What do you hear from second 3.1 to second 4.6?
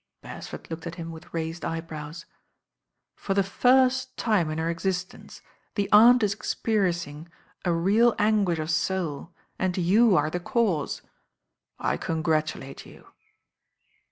"For the first time in